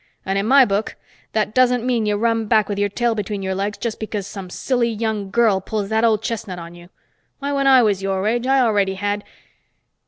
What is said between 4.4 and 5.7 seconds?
silly young girl